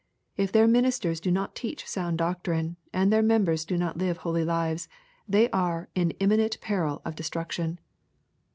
If 0.35 0.51
their 0.51 0.67
ministers 0.67 1.19
do 1.19 1.29
not 1.29 1.53
teach 1.53 1.87
sound 1.87 2.17
doctrine, 2.17 2.75
and 2.91 3.13
their 3.13 3.21
members 3.21 3.65
do 3.65 3.77
not 3.77 3.99
live 3.99 4.17
holy 4.17 4.43
lives, 4.43 4.89
they 5.29 5.47
are 5.51 5.89
in 5.93 6.09
im 6.19 6.31
minent 6.31 6.59
peril 6.59 7.03
of 7.05 7.13
destruction. 7.15 7.77